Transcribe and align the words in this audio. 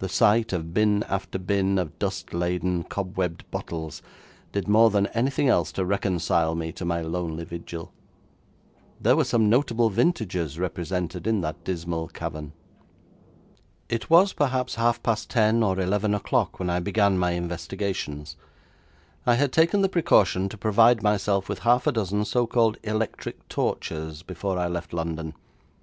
The 0.00 0.10
sight 0.10 0.52
of 0.52 0.74
bin 0.74 1.04
after 1.04 1.38
bin 1.38 1.78
of 1.78 1.98
dust 1.98 2.34
laden, 2.34 2.84
cobwebbed 2.84 3.50
bottles, 3.50 4.02
did 4.52 4.68
more 4.68 4.90
than 4.90 5.06
anything 5.14 5.48
else 5.48 5.72
to 5.72 5.86
reconcile 5.86 6.54
me 6.54 6.70
to 6.72 6.84
my 6.84 7.00
lonely 7.00 7.44
vigil. 7.44 7.94
There 9.00 9.16
were 9.16 9.24
some 9.24 9.48
notable 9.48 9.88
vintages 9.88 10.58
represented 10.58 11.26
in 11.26 11.40
that 11.40 11.64
dismal 11.64 12.08
cavern. 12.08 12.52
It 13.88 14.10
was 14.10 14.34
perhaps 14.34 14.74
half 14.74 15.02
past 15.02 15.30
ten 15.30 15.62
or 15.62 15.80
eleven 15.80 16.12
o'clock 16.12 16.58
when 16.58 16.68
I 16.68 16.78
began 16.80 17.16
my 17.16 17.30
investigations. 17.30 18.36
I 19.24 19.36
had 19.36 19.50
taken 19.50 19.80
the 19.80 19.88
precaution 19.88 20.50
to 20.50 20.58
provide 20.58 21.02
myself 21.02 21.48
with 21.48 21.60
half 21.60 21.86
a 21.86 21.92
dozen 21.92 22.26
so 22.26 22.46
called 22.46 22.76
electric 22.82 23.48
torches 23.48 24.22
before 24.22 24.58
I 24.58 24.68
left 24.68 24.92
London. 24.92 25.32